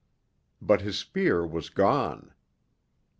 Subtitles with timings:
[0.63, 2.33] But his spear was gone.